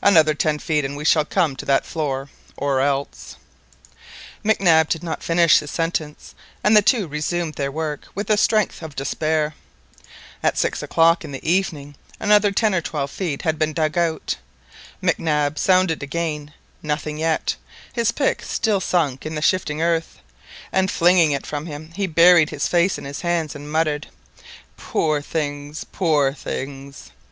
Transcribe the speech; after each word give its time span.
Another 0.00 0.32
ten 0.32 0.60
feet 0.60 0.84
and 0.84 0.96
we 0.96 1.04
shall 1.04 1.24
come 1.24 1.56
to 1.56 1.64
that 1.66 1.84
floor, 1.84 2.28
or 2.56 2.80
else"—— 2.80 3.34
Mac 4.44 4.60
Nab 4.60 4.88
did 4.88 5.02
not 5.02 5.24
finish 5.24 5.58
his 5.58 5.72
sentence, 5.72 6.36
and 6.62 6.76
the 6.76 6.82
two 6.82 7.08
resumed 7.08 7.54
their 7.54 7.72
work 7.72 8.06
with 8.14 8.28
the 8.28 8.36
strength 8.36 8.80
of 8.80 8.94
despair. 8.94 9.56
At 10.40 10.56
six 10.56 10.84
o'clock 10.84 11.24
in 11.24 11.32
the 11.32 11.42
evening, 11.44 11.96
another 12.20 12.52
ten 12.52 12.76
or 12.76 12.80
twelve 12.80 13.10
feet 13.10 13.42
had 13.42 13.58
been 13.58 13.72
dug 13.72 13.98
out. 13.98 14.36
Mac 15.00 15.18
Nab 15.18 15.58
sounded 15.58 16.00
again, 16.00 16.54
nothing 16.80 17.18
yet, 17.18 17.56
his 17.92 18.12
pick 18.12 18.42
still 18.42 18.78
sunk 18.78 19.26
in 19.26 19.34
the 19.34 19.42
shifting 19.42 19.82
earth, 19.82 20.20
and 20.70 20.92
flinging 20.92 21.32
it 21.32 21.44
from 21.44 21.66
him, 21.66 21.90
he 21.96 22.06
buried 22.06 22.50
his 22.50 22.68
face 22.68 22.98
in 22.98 23.04
his 23.04 23.22
hands 23.22 23.56
and 23.56 23.72
muttered— 23.72 24.06
"Poor 24.76 25.20
things, 25.20 25.82
poor 25.82 26.32
things!" 26.32 27.10